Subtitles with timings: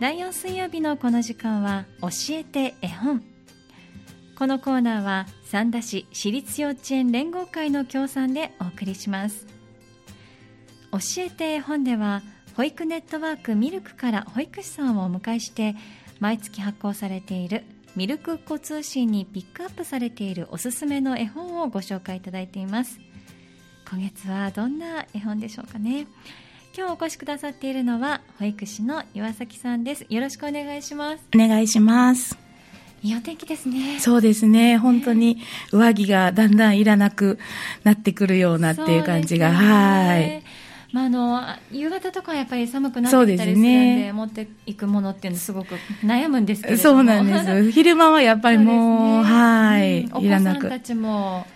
[0.00, 3.22] 第4水曜日のこの時間は教えて絵本。
[4.34, 9.46] このコーナーは三田市私立幼稚園連合会の協賛でお送りします。
[10.90, 12.22] 教えて絵本では
[12.56, 15.76] 保育ネットワークミルクから保育士さんをお迎えして
[16.18, 17.64] 毎月発行されている
[17.94, 22.98] ミルクっ子通信にピックアップされているおすすめの絵本をご紹介いただいています。
[23.90, 26.06] 今月はどんな絵本でしょうかね。
[26.72, 30.06] 今日お越しくださっているのは保育士の岩崎さんです。
[30.08, 31.24] よろしくお願いします。
[31.34, 32.38] お願いします。
[33.02, 33.98] いいお天気ですね。
[33.98, 34.78] そうですね。
[34.78, 35.38] 本当に
[35.72, 37.40] 上着がだんだんいらなく
[37.82, 40.42] なってくるようなっていう感じが、ね、はい。
[40.92, 45.74] まあ、あの夕方とかやっぱり寒くなってきたりするんで、ね、持っていくものっていうのすごく
[46.04, 47.70] 悩むんですけどそうなんです。
[47.72, 50.58] 昼間はやっぱりもう、ね、はい、うん、いらなく。
[50.58, 51.46] お子さんたちも。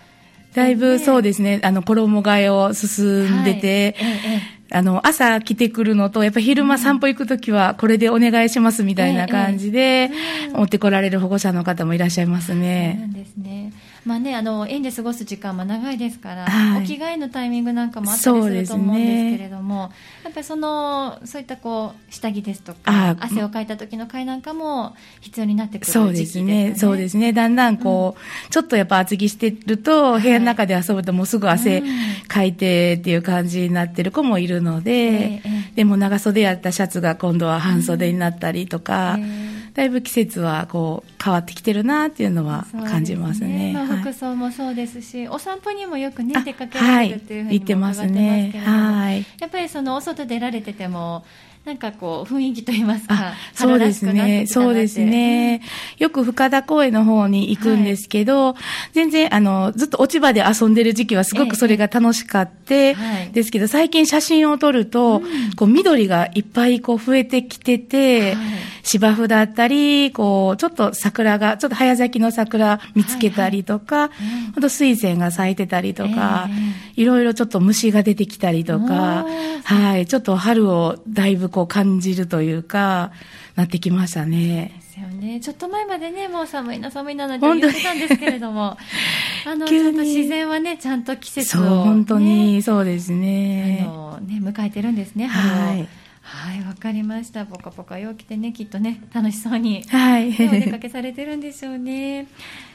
[0.53, 4.11] だいぶそうですね、あの衣替えを進んでて、はい。
[4.11, 10.09] ええあの、朝来てくるのと、やっぱ昼間散歩行くときは、これでお願いしますみたいな感じで、
[10.53, 12.97] 持ってこられる保護者の方もいらっしゃいますね。
[12.97, 13.73] そうなんですね。
[14.05, 26.05] まあね、あの、園で過ごす時間も長いですから、はい、お着替えのタイミングなんかもあったりすると思うんですけれども、ね、やっぱりその、そういったこう、下着ですとか、汗をかいた時の会なんかも必要になってくる時期ですね。
[26.05, 26.75] そうですね。
[26.75, 27.33] そうですね。
[27.33, 31.81] だんだんこう、うん、ちょっとやっぱ厚着してると、部屋の中で遊ぶともうすぐ汗
[32.27, 43.47] かいてっていう感じになってる子もいるので、えー、でも長袖やったシャツが今度は半袖になったりとか、えーだいぶ季節はこう変わってきてるなっていうのは感じますね。
[43.47, 43.73] すね。
[43.73, 48.41] まあ、服装もそうですし、はい、お散歩にもよくね出かけられるっていうふうにも伺ってますけれども、はい。
[48.41, 48.61] ね。
[48.63, 51.25] はい、やっぱりそのお外出られてても
[51.65, 55.63] なんかこう、雰囲気といいますか、そうですね、そうですね。
[55.97, 58.55] よく深田公園の方に行くんですけど、はい、
[58.93, 62.95] 全然、あの、ずっと落ち葉で遊んでる時期はすごくそれが楽しかって、え
[63.29, 68.45] え、ですけど、最近写真を撮ると、うん、こう、緑がいっぱいこう増えてきてて、はい、
[68.83, 76.47] 芝生だったり、こう、ちょっと桜が、ちょっと早咲きの桜見つけたりとか、はいはい、と水仙が咲いてたりとか、
[76.95, 79.25] え、いろいろちょっと虫が出てきたりとか、
[79.63, 83.13] はい、ちょっと春をだいぶこう感じるというか、
[83.55, 84.73] なってきましたね。
[84.75, 85.39] ですよね。
[85.39, 88.77] ちょっと前までね、もう寒いな寒いななんて言ってたんですけれども、
[89.47, 93.85] あの、ちょっと自然はね、ちゃんと季節を、ね、そう、本当にそうですね。
[93.87, 95.87] あの、ね、迎えてるんですね、はい。
[96.21, 97.45] はい、わかりました。
[97.45, 102.27] ぽかぽか陽気でね、きっとね、楽しそうに、はい、お出かけされてるんでしょうね。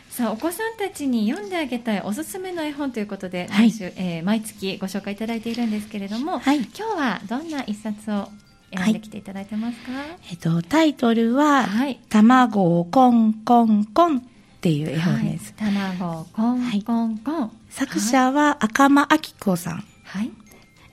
[0.09, 8.29] さあお子さんたちに読んであげたいおすすめの絵本ということで、はい、毎週、えー、毎月ご紹介いただいているんですけれども、はい、今日はどんな一冊を
[8.73, 14.23] 選んできていただいてますか、はい、えっと、タイトルは、はい、卵をコンコンコンっ
[14.61, 15.55] ていう絵本です。
[15.59, 17.51] はい、卵をコンコンコン。
[17.71, 19.85] 作者は赤間明子さん。
[20.05, 20.31] はい。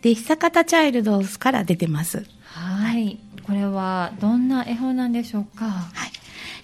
[0.02, 2.26] で、久方チャイルドスから出てます。
[2.46, 3.20] はい。
[3.46, 5.66] これはどんな絵本なんでしょうか？
[5.66, 6.12] はい。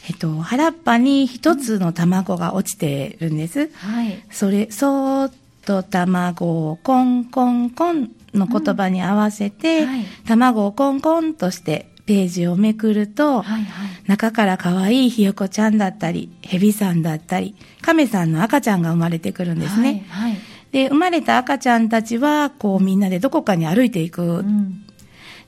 [0.09, 3.71] えっと、原っぱに一つの卵が落ちてるんです。
[3.73, 4.23] はい。
[4.29, 5.33] それ、そーっ
[5.65, 20.05] と卵をコンコンコンの言葉に合わせて、うんはい、卵をコンコンとしてページをめくると、はいはい、中から可愛いひよこちゃんだったり、ヘビさんだったり、亀さんの赤ちゃんが生まれてくるんですね。
[20.09, 24.21] はいはい、で、生まれた赤ちゃんたちは、こうみんなでどこかに歩いていく。
[24.21, 24.83] うん、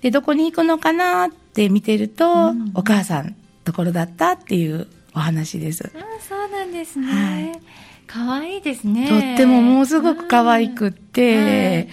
[0.01, 3.35] で、どこに行くのかなって見てると、うん、お母さん
[3.65, 5.91] ところだったっていうお話です。
[5.93, 7.07] あそうなんですね。
[7.07, 7.61] はい
[8.07, 9.09] 可愛いですね。
[9.09, 11.89] とってももうすごく可愛くって、はい。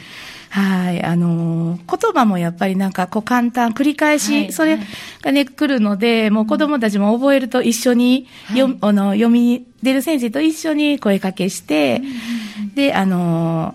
[0.55, 4.79] あのー、言葉もやっぱりなんかこう簡単、繰り返し、はい、それ
[5.23, 12.03] がね、来るので、もう子供たちも覚えると一緒に、はい、あの読み出る先生と一緒に声かけして、
[12.75, 13.75] で、あの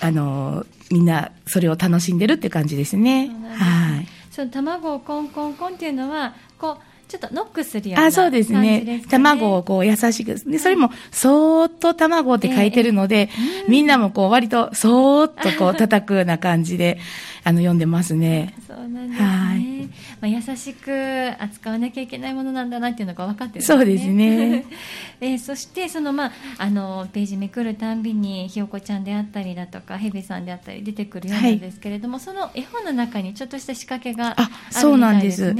[0.00, 3.30] ー、あのー、みんなそれを楽しんでるって感じですね。
[3.54, 4.06] はい。
[4.30, 8.80] その卵をコンコンコンっていうのは、こう、ちょっとノックするようなあそうですね。
[8.80, 10.34] ね卵をこう優しく。
[10.34, 16.98] で、それも、そーっと卵って書いてるので、えー、みんなもこう割とそーっとこう叩くような感じで、
[17.46, 18.56] あの、読んでますね。
[18.66, 19.24] そうなんですね。
[19.24, 19.76] はい
[20.20, 20.90] まあ、優しく
[21.38, 23.78] 扱わなきゃいけないものなんだなっていうのが分かってるんですね。
[23.78, 24.64] そうですね。
[25.20, 34.80] えー、そしてそのまああのページめくるたんびにひよこちゃんであったりだとかヘビさんであったり出てくるようなんですけれども、はい、その絵本の中にちょっとした仕掛けがあるみですね。
[34.80, 35.54] そうなんです。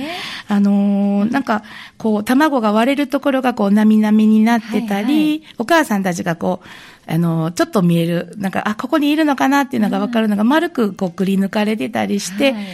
[0.48, 1.62] あのー、なんか
[1.98, 6.66] こう卵が割れるところがこうなみなみになってたり、はいはい、お母さんたちがこう
[7.06, 12.64] あの、ちょっと見える、なんか、あ、ここにいるのかなっていうのが分かるのが、丸くこう、くり抜かれてたりして、はい。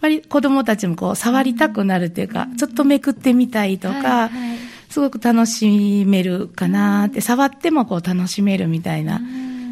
[0.00, 4.30] 割子供たちもこう触りたくなるっていうか、ちょっとめくってみたいとか、
[4.88, 9.20] すごく楽しめるかなって、触ってもこう楽しめるみたいな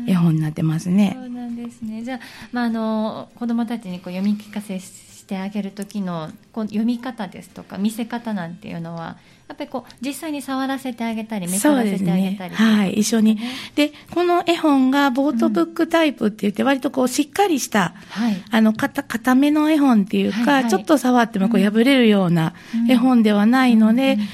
[0.09, 1.17] 絵本になってますね。
[1.17, 2.03] そうなんですね。
[2.03, 2.21] じゃあ、
[2.51, 9.17] まあ、あの、子供たちにこう読み聞かせししてあげる時のこう読み方ですとか見せ方なんていうのは
[9.49, 13.39] やっぱりこう実際に触らせてあげたりめくらせてあげたり、ね、はい一緒に。
[13.75, 22.55] でこの絵本がボートブックタイプって言って、割とこうしっかりした、はい、あの硬硬めの絵本っていうか、はいはい、ちょっと触ってもこう破れるような
[22.89, 24.27] 絵本ではないので、うんうん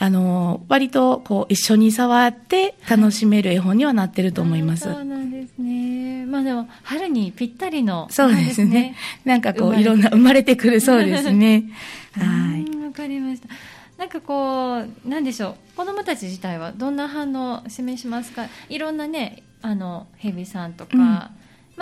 [0.00, 4.84] あの、割とこう一緒に触って楽しめる絵本にはなってると思います。
[4.84, 6.24] そうなんですね。
[6.24, 8.94] まあでも、春にぴったりの、そうですね。
[9.24, 11.64] なんかこう、いろんな生まれてくるそうですね。
[12.12, 12.84] はい。
[12.84, 13.48] わかりました。
[13.98, 18.46] なんかこう、なんでしょう、子供たち自体はどんな反応を示しますか？
[18.68, 21.00] いろんなね、あの、ヘビさんとか、うん。
[21.02, 21.30] ま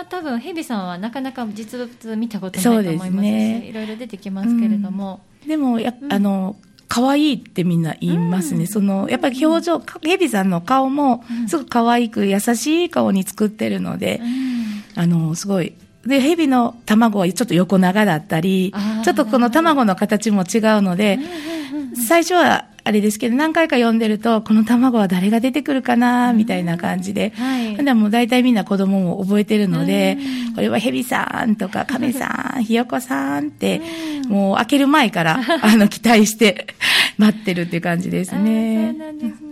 [0.03, 5.21] あ、多分ヘビさんはなかなか実物見たことないと思いますし、ね、いろいろ出てきますけれども。
[5.43, 6.55] うん、でもや、あの、
[6.87, 8.61] 可愛いってみんな言いますね。
[8.61, 14.21] うん、その、やっぱり表情、ヘビさんの顔も、すごく可愛く優しい顔に作ってるので、
[14.95, 15.73] うん、あの、すごい、
[16.07, 18.73] で、ヘビの卵はちょっと横長だったり、
[19.03, 21.19] ちょっとこの卵の形も違うので、
[22.07, 27.33] 最初はあれですけど、何回か読んでると、この卵は誰が出てくるかな、みたいな感じで。
[27.35, 27.75] はい。
[27.75, 30.17] でも大体みんな子供も覚えてるので、
[30.55, 33.81] これはヘビさんとか、 亀さん、ひよこさんって、
[34.29, 36.67] もう開ける前から、 あの、期待して
[37.17, 38.93] 待ってるっていう感じですね。
[38.93, 39.46] そうなんですね。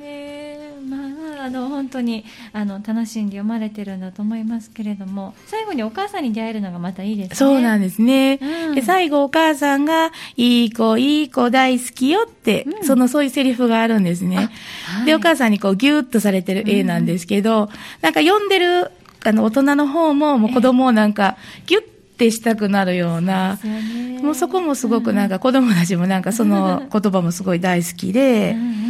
[1.45, 7.36] あの本当にあの楽しんで読まれてるんだと思いますけれども最後にお母さんに出会えるのがまたいいですね。
[7.36, 14.50] そうなんですね、うん、で最後お母さんが「いい子いい子大好きよ」って、うん、そのそういうセリフがあるんですね、
[14.86, 17.69] はい、でお母さんにこうギュッとされてる絵なんですけど、うん、
[18.01, 18.89] なんか読んでる
[19.24, 21.38] あの大人の方ももう子供をなんか
[21.68, 21.86] ギュッっ
[22.18, 23.59] てしたくなるような、
[24.24, 28.84] もうそこもすごくなんか子供たちもなんかその言葉もすごい大好きで、うんうん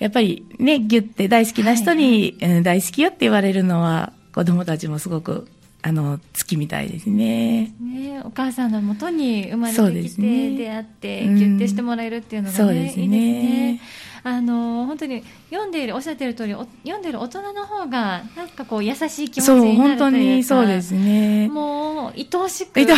[0.00, 5.46] やっぱりね、ギュって大好きな人に、はいはい、大好きよって言われるのは、子供たちもすごく、
[5.82, 7.72] あの、好きみたいですね。
[7.80, 13.80] ねお母さんのもとに生まれてきて、ね、出会って、ギュってしてもらえるっていうのがね、そうですねいいですね。
[14.22, 21.48] あの本当に読んでいるおっしゃってる通り読んでる大人の方がなんかこう優しい気持ちになるというかそう本当にそうですね。
[21.48, 22.96] もう愛おしくなりま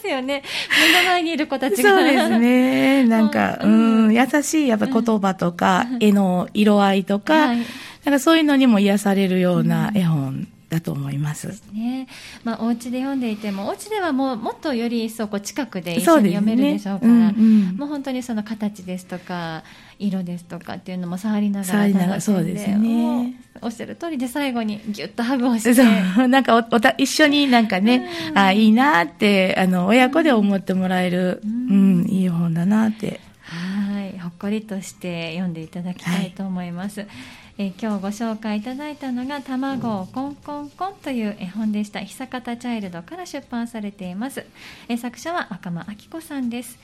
[0.00, 0.42] すよね。
[0.92, 1.90] 目の前にいる子たちが。
[1.90, 3.04] そうですね。
[3.04, 7.58] なんかうん、優しいやっぱ言葉とか、うん、絵の色合いとか、はい、
[8.04, 11.48] なんかそういうのにも癒されるような絵本、だと思います。
[11.72, 12.06] ね。
[12.44, 19.64] まあ、お家で読んでいても、お家ではもう、もっとより一層、こう、近くで一緒に読めるでしょうから、うねうんうん、もう本当にその形ですとか、
[19.98, 23.34] 色ですとかっていうのも触りながら楽しんで、そうですね。
[23.60, 25.74] おっしゃる通りで最後にぎゅっとハグをして。
[25.74, 33.20] そう、なんかおおた一緒になんかね、うん、あいいなって、あの、親子で思ってもらえる、うん、うん、いい本だなって。
[33.42, 37.00] はい、ほっこりとして読んでいただきたいと思います。
[37.00, 37.08] はい
[37.62, 42.00] え今日ご紹介いただいたのが「卵をコンコンコン」という絵本でした。
[42.00, 44.46] 久方チャイルドから出版されています、
[44.88, 46.78] え作者は赤間明子さんです。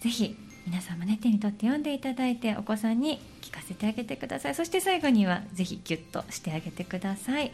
[0.00, 0.36] ぜひ
[0.66, 4.56] 皆さんもね手に取って読んでいただいてお子さんに聞かせてあげてください。
[4.56, 7.52] そして最後にはぜひギュッとしてあげてください。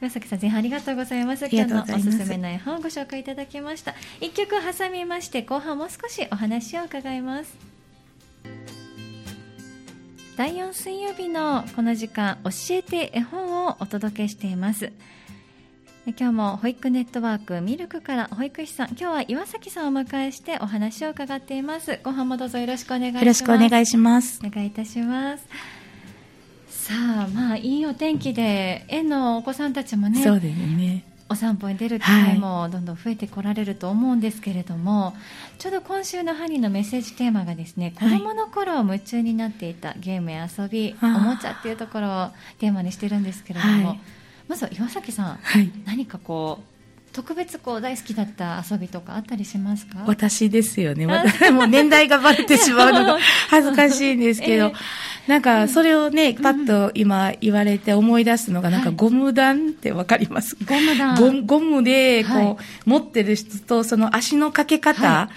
[0.00, 1.48] 岩崎さん前半ありがとうございます。
[1.50, 3.96] 今日のおすすめの絵本をご紹介いただきました。
[4.20, 7.77] 一曲挟みまして後半も少しお話を伺います
[10.38, 14.92] 第4水曜日のこの時間教えて絵本をお届けしています。
[16.06, 21.98] 今日も保育ネットワークミルクから保育士さん今日は岩崎さんをお迎えしてお話を伺っています。
[22.04, 23.22] ご飯もどうぞよろしくお願いします。
[23.24, 24.40] よろしくお願いします。
[24.46, 25.44] お願いいたします。
[26.68, 35.12] さあまあいいお天気で園のお子さんたちもねそうですねお散歩に出る機会もどんどん増えてこられると思うんですけれども、は
[35.56, 44.00] い、ちょうど今週のハニーのメッセージテーマがですね、子供の頃夢中になっていたゲームや遊び、おもちゃっていうところをテーマにしてるんですけれども、はい、
[44.48, 46.77] まずは岩崎さん、はい、何かこう
[47.18, 50.04] 特別こう大好きだった遊びとかあったりしますか？
[50.06, 51.04] 私ですよね。
[51.04, 53.18] 私 も年代がバレてしまうのが
[53.50, 54.72] 恥ずかしいんですけど、えー、
[55.26, 62.56] なんかそれをね、パッと今言われて思い出すのが、なんかゴム弾ってわかります、ゴム弾ゴムでこう、はい、
[62.86, 65.28] 持ってる人とその足のかけ方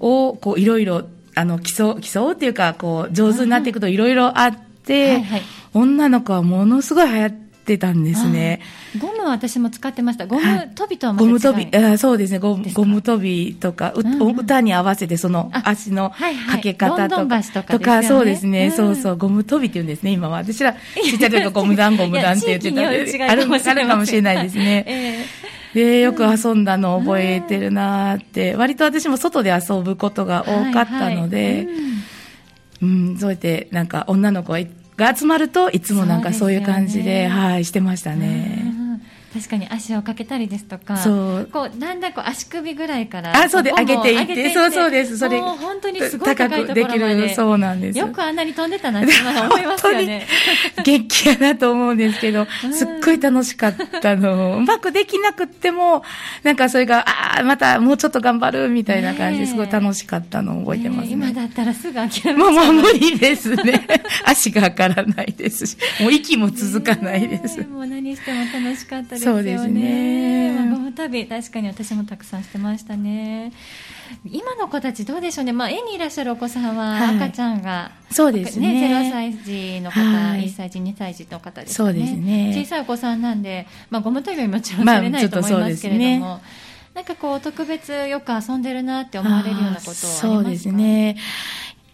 [0.00, 0.66] をこうい。
[0.66, 0.84] ろい。
[0.84, 1.04] ろ
[1.36, 5.24] あの競う、競うっていうか、こう上手になっていくといろいろあって、はい。
[5.24, 8.60] はい、女の子はものすごい流行って、ってたんですね。
[8.98, 10.26] ゴムは私も使ってました。
[10.26, 12.38] ゴム跳びとはまた違い、ゴム跳び、あそうですね。
[12.38, 20.38] ゴム、ゴム跳びとか、うんうん、歌に合わせてその足のかけ方とか、はいはい、とか、ね、とかそうですね、うん、そうそう、ゴム跳びって言うんですね、今は。
[20.38, 20.76] 私ら、ち
[21.16, 22.86] っちゃい時ゴム弾、ゴム弾って言ってたんで、
[23.24, 24.84] あるあるかもしれないですね。
[24.86, 31.66] えー、で、よく遊んだのを覚えてるなって、割と私も外で遊ぶことが多かったので、はいはい。
[32.82, 34.58] うん、うん、そうやって、なんか女の子が
[34.96, 38.73] が集まるといつもなんかそういう感じで、ね、はいしてましたね。
[39.34, 41.10] 確かに足をかけたりですとかそ
[41.40, 41.48] う。
[41.52, 45.40] こうだんだんこう足首ぐらいからあそうで上げていってそうそうですそれ。
[45.40, 47.34] もう本当にすごい高いところまで。
[47.34, 47.98] そうなんです。
[47.98, 49.12] よくあんなに飛んでたなって
[49.50, 50.26] 思いますよね。
[50.84, 54.58] 元気やなと思うんですけど、すっごい楽しかったの。
[54.58, 56.04] うまくできなくっても、
[56.42, 61.12] なんかそれが、ああ、またもうちょっと頑張るみたいな感じですごい楽しかったのを覚えてますね。
[61.12, 63.86] 今だったらすぐ諦めもうもう無理ですね。
[64.24, 67.60] 足が上がらないですし、もう息も続かないです。
[67.62, 69.40] もう何しても楽しかったですよね。
[69.40, 70.52] そうですね。
[70.56, 73.52] まあ、ゴム旅、確かに私もたくさんしてましたね。
[74.24, 78.88] 今の子たちどうでしょうね、まあ、園にいらっしゃるお子さんは赤ちゃんが、はい、そうですね。
[78.88, 81.74] ね0歳児の方、はい、1歳児、2歳児の方ですね。
[81.74, 82.52] そうですね。
[82.54, 86.42] 小さいお子さんなんで、まあ、ゴム跳びはもちろんされないと思いますけれども、まあね、
[86.94, 90.28] なんかこう特別よく遊んでるなって思われるようなことはありますか？
[90.28, 91.16] そうですね。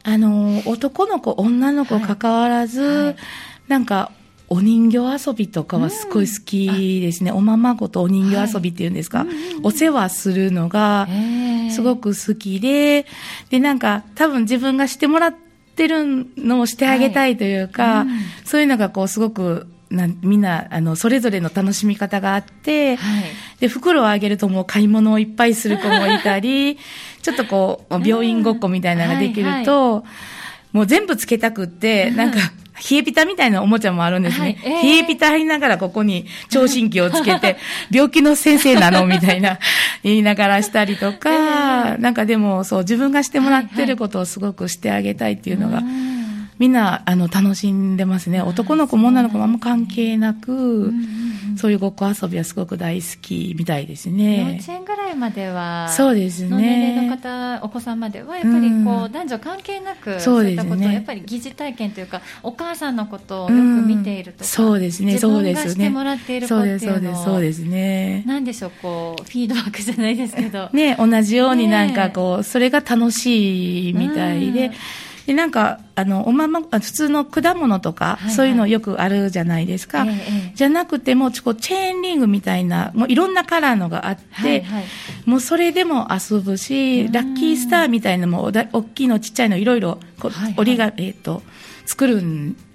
[0.02, 3.16] あの男の子女の子関わらず、はいはい、
[3.68, 4.12] なんか
[4.50, 7.30] お人形遊びとかはすごい好きですね。
[7.30, 9.20] うん、おままごとお人形遊びっていうんですか？
[9.20, 9.28] はい、
[9.62, 11.08] お世話するのが
[11.70, 13.06] すごく好きで、
[13.48, 15.34] で、なんか多分自分がしてもらっ
[15.76, 23.24] てるのをしてあげたいというか、はいうん、そういうのがこうすごくなみんなあのそれぞれの楽しみ方があって、はい、
[23.58, 26.78] で袋をあげるともう買い物をいっぱいする子もいたり
[27.22, 30.02] ちょっとこう病院ごっこみたいなのができると、はいは
[30.74, 32.38] い、もう全部つけたくって、 なんか
[32.80, 34.42] 冷えピタみたいなおもちゃもあるんですね。
[34.42, 37.56] はいえー、冷えピタありながらここに聴診器をつけて、
[37.92, 39.58] 病気の先生なのみたいな
[40.02, 46.19] 言いながらしたりとか、えー、なんかでもそう自分がしてもらってることをすごくしてあげたいっていうのが、はいはい
[46.60, 48.42] みんな、あの、楽しんでますね。
[48.42, 50.92] 男の子も女の子もあんま関係なく、
[51.56, 54.40] そういうごっこ遊びはすごく大好きみたいですね。
[54.40, 56.50] 幼稚園ぐらいまでは、そうですね。
[56.58, 65.70] 年齢の方、お子さんまでは、やっぱりこう、男女関係なく、そういったことを、やっぱり疑似体験というか、お母さんのことをよく見ているとか、そうですね、そうですね。
[65.70, 68.22] してもらっている子っていうのそうです、そうですね。
[68.26, 70.68] なんでしょう、こう、フィードバックじゃないですけど。
[70.74, 74.72] ね、同じようになんかこう、それが楽しいみたいで、
[75.26, 84.84] でなんかあのおまま普通の果物とか、はいはい、そういうのよくあるじゃないですか、ええ、じゃなくてもこうチェーンリングみたいなもういろんなカラーのがあって、はいはい、
[85.26, 89.98] もうそれでも遊ぶしラッキースターみたいなのも大きいのちっちゃいのいろいろ
[90.56, 91.42] 折りが、えっ、ー、と
[91.86, 92.20] 作るっ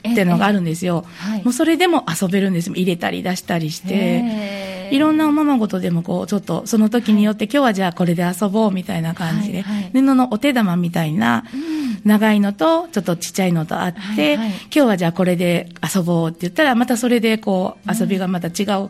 [0.02, 4.75] ていうのがあるんですよ、はい、もうそれでも遊べるんです入れたり出したりして。
[4.92, 11.44] いろんなおままごとでもこうちょっとその時によって、今日はじゃあこれで遊ぼうみたいな感じで、はいはい、布のお手玉みたいな
[12.04, 18.90] 長いのとちょっとちっちゃいのとあって、はいはい、今日はじゃあこれで遊ぼうって言ったらまたそれでこう遊びがまた違う、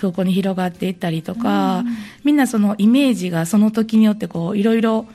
[0.00, 1.84] そこに広がっていったりとか、
[2.24, 5.06] みんなそのイメージがその時によってこういろいろ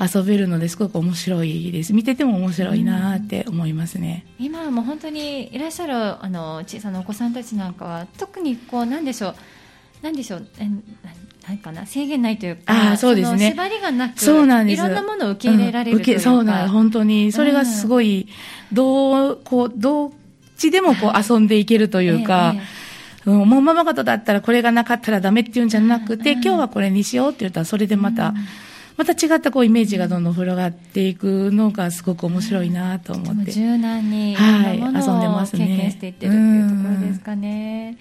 [0.00, 1.92] 遊べるのですごく面白いです。
[1.92, 9.34] 見てても面白いなって思いますね、うん、今はもう本当にいらっしゃるあの小さなお子さんたちなんかは特にこうなんでしょう。
[10.02, 10.46] なんでしょう。
[10.58, 10.68] え
[11.48, 11.86] なんかな。
[11.86, 13.50] 制限ないというかあそうですね。
[13.50, 14.80] 縛りがなくそうなんです。
[14.80, 18.28] いろんなものを受け入れられるというか、うん、そうなん本当にそれがすごい、
[18.70, 20.10] うん、どうこうどっ
[20.58, 28.34] ちでもこう遊んでいけるというか、ええうん、もうママ方だったらこれがなかったらダメっていうんじゃなくて、今日はこれにしようって言ったらそれでまた、
[28.96, 33.52] また違ったこうイメージがどんどん広がっていくのがすごく面白いなと思って。
[33.52, 35.66] 柔軟に、はい、遊んでますね。
[35.66, 37.98] 経験していってるっていうところですかね。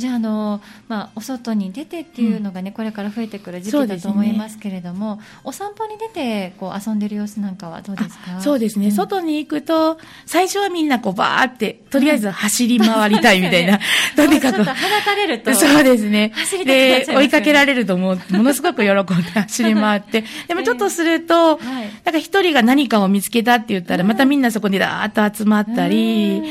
[0.00, 8.40] じゃああの、まあ、お外に出てっていうのがね、うん、これから増えてくる時期だと思いますけれども、ね、お散歩に出てこう遊んでる様子なんかはどうですか？
[8.40, 13.78] そうですね、うん、外に行くと最初はみんなこうバーってとりあえず走り回りたいみたいな、
[14.16, 14.40] とに。
[14.40, 16.32] かく放たれるとそうですね。
[16.64, 20.24] で追いかけられるともうものすごく喜んで走り回って。
[20.48, 26.42] でもちょっとすると、えーはい、なんか一人が何かを見つけたって言ったら、またみんなそこにダーッと集まったり、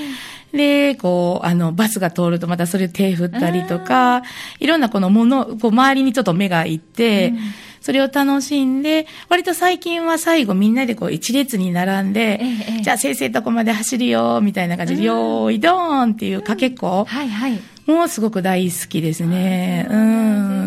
[0.54, 4.24] で、こう、あの、バスが通るとまたそれ手振ったりとか、
[4.60, 7.40] いろんなこのもの、こう、周りにちょっと目がいって、うん、
[7.82, 17.60] それを楽しんで、割と最近は最後みんなでこう一列に並んで、ええ、じゃあ先生とこまで走るよ、みたいな感じで、よーいどーんっていうかけっこ、はいはい。
[17.86, 19.88] もうすごく大好きですね。
[19.90, 20.59] うん。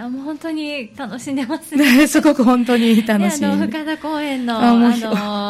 [0.00, 2.06] やもう本当に楽しんでますね。
[2.08, 3.46] すごく本当に楽しんで。
[3.46, 4.90] あの深田公園のあの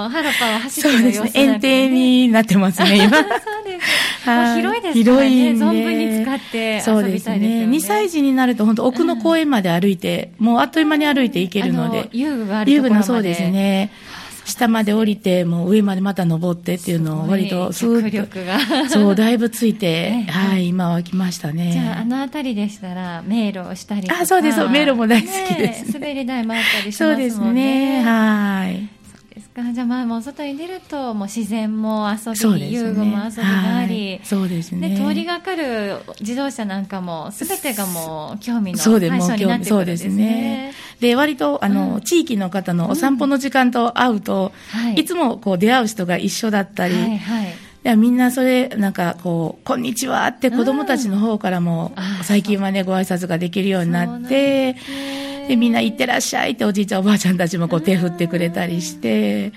[0.09, 3.11] 原っぱを走ってる様子、ね、園庭になってますね今。
[3.16, 3.28] そう
[3.64, 4.28] です。
[4.28, 5.04] は広いですね。
[5.04, 6.99] 広い存分に使って遊びたいですよね。
[6.99, 7.66] そうですね。
[7.66, 12.09] 2歳児になると本当奥の公園まで歩いて、うん、もうあっという間に歩いて行けるので。
[12.12, 13.07] 遊具があるところまで。
[13.07, 13.90] 遊具のそうですね。
[14.50, 21.73] 下まで降りて、もう上までまた登ってっていうのを割とすーそう、だいぶついて、 はい、今は来ましたね。
[21.73, 24.21] じゃあ、あの辺りでしたら、迷路をしたりとか。
[24.21, 27.30] あ、そうです、迷路も大好きです、滑り台もあったりしますもんね。
[27.30, 29.00] そうですね、はい。
[29.54, 29.62] か。
[29.62, 34.97] あじゃあまあもう外に出るともう自然も遊び、ね、遊具も遊びがあり、そうですね。
[34.97, 39.64] 通りがかる自動車なんかもすべてがもう興味の対象になってくるんですね。
[39.64, 40.73] そうですね。
[41.00, 46.95] で割とあの、うん、地域の方のお散歩の時間と会うと、うんはい、いつもこう出会う人が一緒だったり。
[46.95, 47.47] はいはい。
[47.83, 51.92] やみんなそれ、なんかこう、こんにちはって子供たちの方からも、
[52.23, 54.76] 最近はね、ご挨拶ができるようになって、
[55.50, 59.52] で、みんな行ってらっしゃいっておじいちゃんおばあちゃんたちもこう手振ってくれたりして、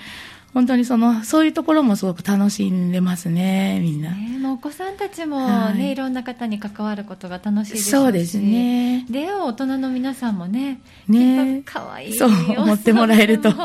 [0.52, 4.10] 本当にその、そういうところもすごく楽しんでますね、みんな。
[4.10, 9.06] ね、もうお子さんたちもね、はい、いろんな方に関わることが楽しいですしそうですね。
[9.08, 12.16] 出会う大人の皆さんもね、ねかわいい。
[12.16, 13.50] そう、思ってもらえると。
[13.52, 13.58] ね、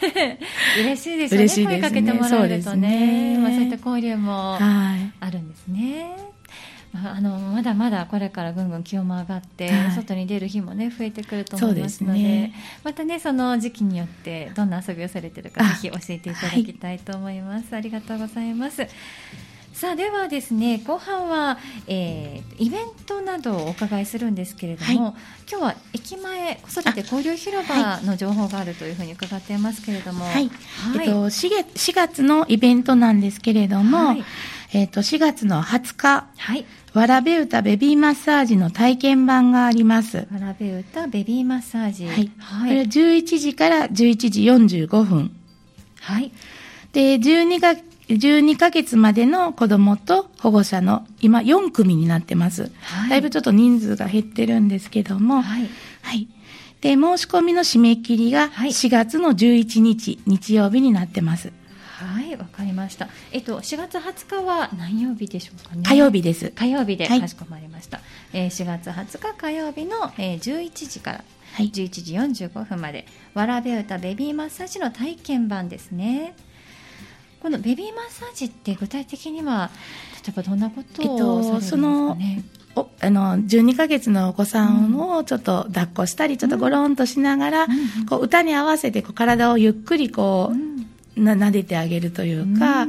[0.80, 1.44] 嬉しいですよね。
[1.44, 1.80] 嬉しいですね。
[1.80, 3.36] 声かけてもらえるとね。
[3.36, 4.96] ねまあ、そういった交流もあ
[5.30, 6.14] るんですね。
[6.16, 6.33] はい
[6.94, 18.86] あのまだまだこれからぐんぐん気温も上がって、はい、外に出る日もね増えてくると思いますので、ね、またねその時期によってどんな遊びをされてるかぜひ教えていただきたいと思います、はい、ありがとうございます。
[19.74, 21.58] さあではですね後半は、
[21.88, 25.14] えー、イベントなどをお伺いするんですけれども、はい、
[25.50, 30.50] 今日は駅前子育て交流広場の情報があるというふうに伺っていますけれども、はい、はい、
[31.00, 34.24] えっと、4, 月4月のイベントなんですけれども、はい、
[34.74, 40.18] えっと4月の20日、はい、わらべ歌ベビーマッサージの体験版があります。
[40.18, 42.06] わらべ歌ベビーマッサージ。
[42.06, 42.30] はい。
[42.38, 45.30] はい、これ11時から11時45分。
[46.00, 46.32] はい。
[46.92, 52.72] で、12か、12ヶ月までの子供と保護者の今4組になってます。
[52.82, 55.40] はい、だいぶちょっと人数が減ってるんですけども。
[55.40, 55.68] はい。
[56.02, 56.26] はい。
[56.80, 61.52] で、申し込みの締め切りが4月の11日、日曜日になってます。
[62.14, 63.08] はいわかりました。
[63.32, 65.82] えっと4月20日は何曜日でしょうかね？
[65.84, 66.52] 火曜日です。
[66.54, 68.02] 火曜日でかしこまりました、は
[68.32, 71.24] い、えー、4月20日火曜日の、えー、11時から
[71.58, 73.04] 11時45分まで、
[73.34, 76.36] わらべ歌ベビーマッサージの体験版ですね。
[77.42, 79.70] このベビーマッサージって具体的には
[80.24, 81.02] 例えばどんなこと
[81.36, 81.76] をされるんですか
[82.14, 87.66] ね、えっとおあの12ヶ月のお子さんをちょっと抱っこしたり、ちょっとゴロンとしながら、
[88.08, 90.73] こう歌に合わせてこう体をゆっくりこう、
[91.16, 92.86] な撫でてあげるというか、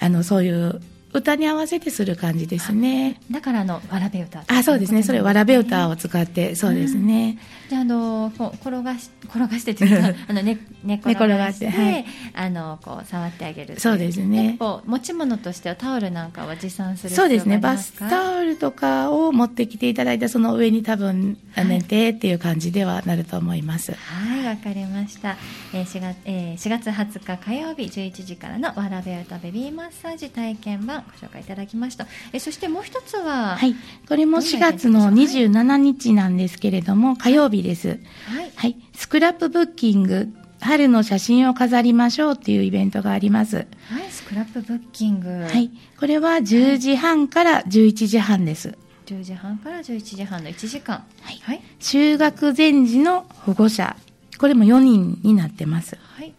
[0.00, 0.80] あのそういう
[1.12, 3.20] 歌に合わせてする感じですね。
[3.30, 5.02] だからあのわらべ歌、あ、そうですね。
[5.02, 7.38] それわらべ歌を使ってそうですね。
[7.68, 13.80] じゃあの転がし 転がしてというか あの寝寝転がして、はい、あのこう触ってあげる。
[13.80, 14.58] そうですね。
[14.58, 17.58] 持ち物としてはタオルなんかは持参するそうですね。
[17.58, 23.92] バスタオルとかを持ってきていただいてその上に多分寝てっていう感じではなると思います。
[23.92, 25.36] はい、わかりました。
[25.72, 32.06] えー、4月、えー、4月20日火曜日11時からのわらべ歌ベビーマッサージ体験版ご紹介いただきました。
[32.32, 33.74] えそしてもう一つは、はい、
[34.08, 37.88] これも4月の27日なんですけれども、火曜日です。
[38.26, 40.28] はい、はい、スクラップブッキング
[40.60, 43.56] 春の写真を飾りましょうっていうイベントがあります。
[43.56, 43.66] はい、
[44.10, 45.28] スクラップブッキング。
[45.28, 48.76] はい、これは10時半から11時半です。
[49.06, 51.04] 10時半から11時半の1時間。
[51.22, 51.40] はい。
[51.42, 53.96] はい、就学前時の保護者。
[54.38, 55.96] これも4人になってます。
[56.16, 56.34] はい。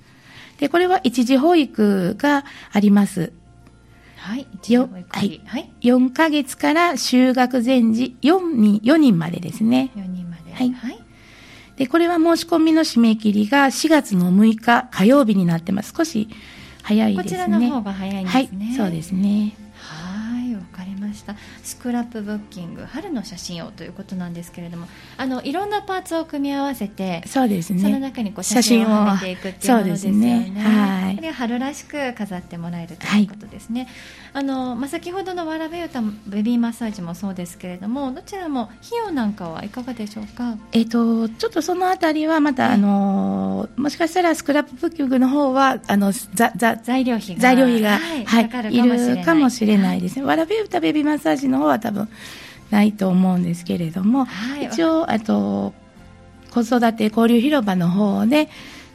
[0.59, 3.31] で、これは一時保育があります。
[4.29, 4.47] はい。
[4.71, 5.41] よはい。
[5.45, 5.71] はい。
[5.81, 9.89] 4ヶ月から就学前時4人、4人までですね。
[9.95, 10.53] 4人まで。
[10.53, 10.71] はい。
[10.71, 10.99] はい。
[11.77, 15.93] で、これは申し込みの締め切りが4月の6日火曜日になってます。
[15.97, 16.29] 少し
[16.83, 17.23] 早いですね。
[17.23, 18.65] こちらの方が早いんですね。
[18.65, 18.75] はい。
[18.75, 19.55] そうですね。
[21.09, 21.35] ました。
[21.63, 27.81] スクラップブッキング春の写真をということなんですけれどもあのいろんなパーツを組み合わせてそうですね。
[27.81, 30.49] その中にこう写真をはめていくっていうものですよね。
[30.49, 31.33] ねはい。
[31.33, 33.87] 春らしく飾ってもらえるということですね、
[34.33, 40.57] はい、あのまあ、先ほどのわらべ歌ベビーマッサージもそうですけれどもどちらも費用なんかはいかがでしょうか？
[40.71, 48.81] えっ、とちょっとそのあたりはまた、あのもしかしたらスクラップブッキングの方はあのざざ材料費が材料費が、はいはい、い。
[49.17, 52.07] るかもしれないですね、わらべ歌ベビーマッサージの方は多分
[52.69, 55.73] ないと思うんですけれども、はい、一応あと
[56.51, 58.49] 子育て交流広場の方で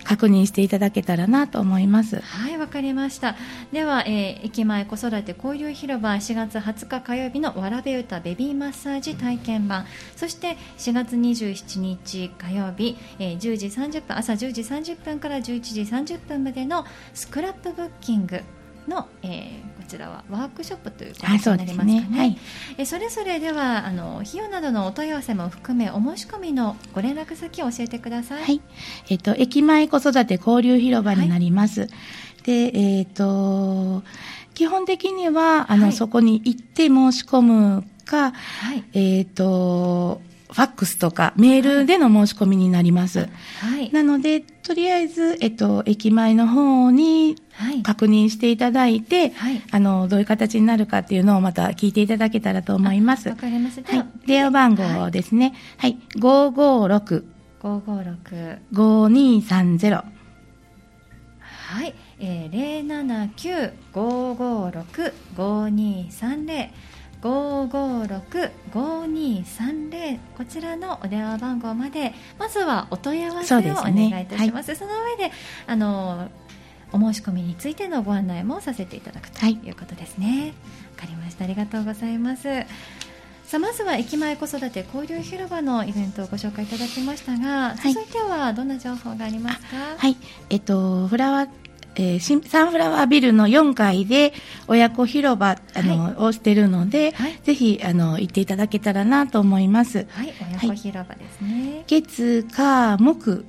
[0.04, 2.20] 確認していただけたらなと思います。
[2.20, 3.36] はいわかりました。
[3.72, 9.86] では、えー、駅前子育て交流広場4月20日火曜日のわらべ歌ベビーマッサージ体験版。
[10.14, 18.42] そして4月27日火曜日、えー、10時30分朝10時30分から11時30分までのスクラップブッキング
[18.86, 22.04] の、えー、こちらはワークショップという形になりますかね。
[22.04, 22.38] そ、ねはい、
[22.78, 28.42] えそれぞれではあの費用などのお問い合わせも含めお申し込みのご連絡先を教えてください。
[28.42, 28.60] はい。
[29.08, 31.82] えっ、と駅前子育て交流広場になります。
[31.82, 31.90] はい、
[32.44, 34.02] でえっ、と
[34.54, 40.20] 基本的にはあの、はい、そこに行って申し込むか、はい、えっ、と
[40.54, 43.28] ファックスとかメールでの申し込みになります。
[43.58, 43.90] はい。
[43.90, 47.34] なので、とりあえず、えっと、駅前の方に
[47.82, 53.28] 確認していただいて、はい、あの、どういう形になるかっていうのをまた聞いていただけたらと思います。
[53.28, 53.82] わかります。
[53.82, 54.06] はい。
[54.26, 55.54] 電話番号ですね。
[55.78, 55.98] はい。
[56.16, 57.24] 556。
[57.62, 58.58] 556。
[58.72, 60.14] 5230。
[61.74, 61.94] はい。
[62.18, 62.86] えー、
[63.94, 66.68] 079-556-5230。
[67.24, 75.32] 556-5230こちらのお電話番号までまずはお問い合わせをお願いいたします、ねはい、その上で
[75.66, 76.28] あの
[76.94, 79.58] お申し込みについてのご案内もさせていただくとい。
[79.68, 80.54] うことですね。
[80.96, 81.44] わ、かりました。
[81.44, 82.44] ありがとうございます。
[83.44, 89.76] さあまずは駅前子育て交流広場のイベントをご紹介いただきましたが、続いてはどんな情報がありますか？
[89.98, 90.16] はい。
[90.50, 91.48] えっとフラワー
[91.96, 94.32] えー、サンフラワービルの4階で
[94.66, 100.06] 親子広場あの、はい、をしてるので、はい、ぜひあの行っていただけたらなと思います。
[100.10, 101.70] はい、親子広場ですね。
[101.70, 103.44] はい、月火木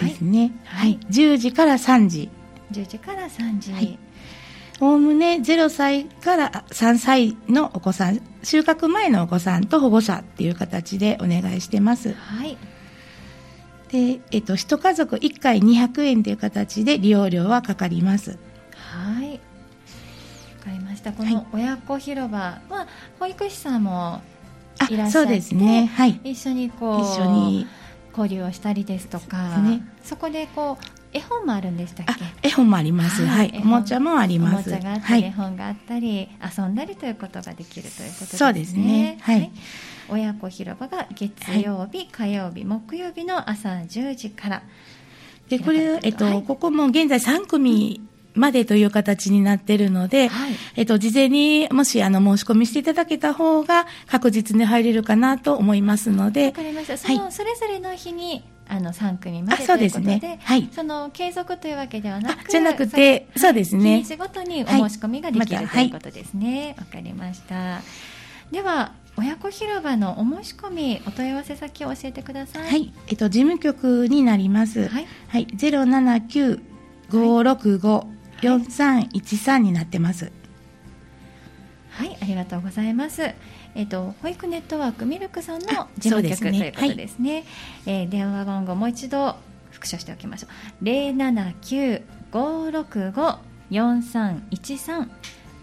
[0.00, 0.52] ですね。
[0.64, 2.30] はい、はい、10時から3時。
[2.80, 3.72] 10時から3時。
[3.72, 3.98] はい
[4.80, 12.12] おおむね0歳から3歳のお子さん、収穫前のお子さんと保護者っていう形でお願いしてます。
[12.12, 12.58] はい。
[13.92, 18.36] で、えっと、1家族1回200円という形で利用料はかかります。
[18.74, 19.34] はい。
[19.34, 19.38] わ
[20.64, 21.12] かりました。
[21.12, 22.86] この親子広場は、はい、
[23.20, 24.22] 保育士さんも
[24.90, 25.86] いらっしゃって、そうですね。
[25.94, 26.20] はい。
[26.24, 27.66] 一緒にこう、一緒に
[28.10, 30.84] 交流をしたりですとか、ね、そこでこう、
[31.14, 32.06] 絵本もあるんでしたっ
[32.42, 32.48] け？
[32.48, 34.70] 絵本もあります、はい、はい、おもちゃもあります。
[34.70, 38.38] おもちゃがあったり、はい、絵本があったり遊んだりということができるということですね。
[38.38, 39.18] そうですね。
[39.22, 39.50] はい、はい
[40.06, 44.62] 親子広場が月曜日、火曜日、木曜日の朝10時から。
[45.48, 48.02] で、これ、えっと、ここも現在3組、
[48.34, 56.46] までという形になっているので、はい、えっと、事前にもしあの申し込みしていただけた方が確実に入れるかなと思いますので。
[56.46, 56.98] わかりました。
[56.98, 64.02] その、それぞれの日にあの3組までということで、ね、はい、その継続というわけではなくじゃなくて、そうですね。
[64.02, 66.74] 日ごとにお申し込みができる、はい、ということですね。
[66.78, 67.80] わ、かりました。
[68.50, 72.68] では、親子広場のお申し込みお問い合わせ先を教えてください。
[72.68, 74.88] はい、えっと事務局になります。
[74.88, 76.60] はい、はい、ゼロ七九
[77.10, 78.08] 五六五
[78.42, 80.32] 四三一三になってます。
[81.90, 83.22] はい、ありがとうございます。
[83.74, 87.18] えっ、と保育ネットワークミルクさんの事務局、ね、ということです。
[87.18, 87.32] ね。
[87.32, 87.44] はい、
[87.86, 89.36] えー、電話番号もう一度
[89.70, 90.84] 復唱しておきましょう。
[90.84, 93.38] 零七九五六五
[93.70, 95.10] 四三一三。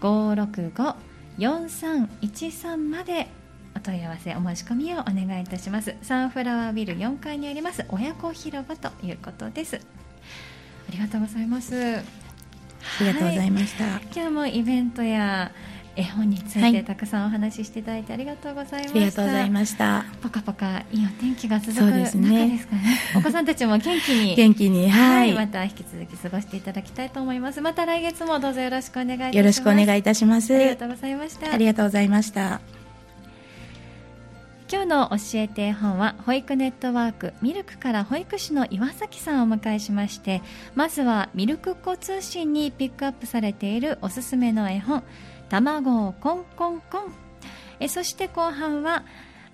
[0.00, 0.96] 五六五
[1.38, 3.28] 四三一三まで
[3.74, 5.94] お問い合わせお申し込みをお願いいたします。
[6.02, 9.76] サンフラワービル4階にあります親子広場ということです。
[9.76, 12.02] ありがとうございます。
[13.00, 15.52] ありがとうございました、はい、今日もイベントや
[15.94, 20.04] 絵本についてたくさんお話ししていただいてありがとうございました、はい、ありがとうございました。
[20.22, 22.66] ポカポカいいお天気が続く中ですかね。
[23.16, 27.60] お子さんたちも元気に 元気にはい、また引き続き過ごしていただきたいと思います。
[27.60, 29.36] また来月もどうぞよろしくお願いいたします。
[29.36, 30.54] よろしくお願いいたします。
[30.54, 31.52] ありがとうございました。
[31.52, 32.82] ありがとうございました。
[34.72, 40.40] 今日の教えて絵本は保育ネットワークミルクから保育士の岩崎さんをお迎えしまして
[40.74, 45.04] まずはミルクっ子通信にピックアップされているおすすめの絵本
[45.52, 47.12] 卵をコンコンコン。
[47.78, 49.04] えそして後半は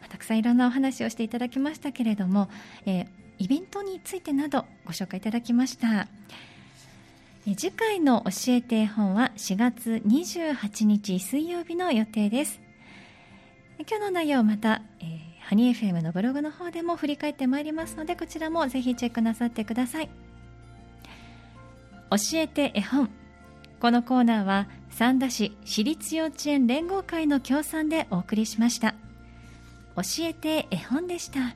[0.08, 2.48] たくさんいろんなお話をしていただきましたけれども、
[2.86, 3.08] え、
[3.38, 6.06] イベントについてなどご紹介いただきました。
[7.48, 12.60] え次回の教えて絵本は4月28日水曜日の予定です。
[13.80, 20.10] 今日の内容また、えー、ハニー FM のブログの方でも振り返ってまいりますのでこちらもぜひチェックなさってください。
[22.10, 23.17] 教えて絵本。
[23.80, 28.94] このコーナーは三田市私立幼稚園連合会の協賛でお送りしました。
[29.94, 31.54] 教えて絵本でした。